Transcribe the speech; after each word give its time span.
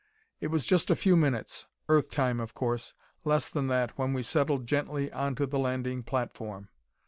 It 0.39 0.47
was 0.47 0.65
just 0.65 0.89
a 0.89 0.95
few 0.95 1.15
minutes 1.15 1.67
Earth 1.87 2.09
time, 2.09 2.39
of 2.39 2.55
course 2.55 2.95
less 3.23 3.49
than 3.49 3.67
that 3.67 3.99
when 3.99 4.13
we 4.13 4.23
settled 4.23 4.65
gently 4.65 5.11
onto 5.13 5.45
the 5.45 5.59
landing 5.59 6.01
platform. 6.01 6.69